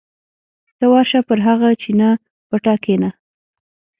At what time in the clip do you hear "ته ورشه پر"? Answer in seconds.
0.77-1.39